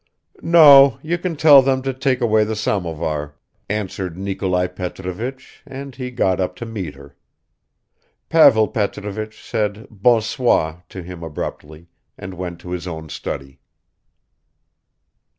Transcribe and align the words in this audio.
"No, 0.41 0.97
you 1.03 1.19
can 1.19 1.35
tell 1.35 1.61
them 1.61 1.83
to 1.83 1.93
take 1.93 2.21
away 2.21 2.43
the 2.43 2.55
samovar," 2.55 3.35
answered 3.69 4.17
Nikolai 4.17 4.65
Petrovich, 4.65 5.61
and 5.63 5.93
he 5.95 6.09
got 6.09 6.39
up 6.39 6.55
to 6.55 6.65
meet 6.65 6.95
her. 6.95 7.15
Pavel 8.27 8.67
Petrovich 8.67 9.43
said 9.47 9.85
"bonsoir" 9.91 10.83
to 10.89 11.03
him 11.03 11.21
abruptly, 11.21 11.85
and 12.17 12.33
went 12.33 12.59
to 12.61 12.71
his 12.71 12.87
own 12.87 13.09
study. 13.09 13.59